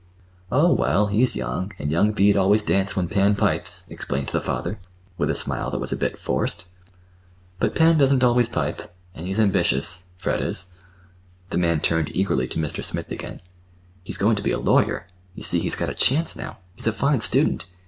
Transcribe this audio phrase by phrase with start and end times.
[0.51, 4.79] "Oh, well, he's young, and young feet always dance When Pan pipes," explained the father,
[5.15, 6.65] with a smile that was a bit forced.
[7.59, 10.71] "But Pan doesn't always pipe, and he's ambitious—Fred is."
[11.51, 12.83] The man turned eagerly to Mr.
[12.83, 13.41] Smith again.
[14.03, 16.57] "He's going to be a lawyer—you see, he's got a chance now.
[16.75, 17.67] He's a fine student.